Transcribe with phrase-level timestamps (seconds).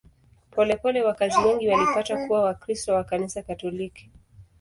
[0.51, 4.09] Polepole wakazi wengi walipata kuwa Wakristo wa Kanisa Katoliki.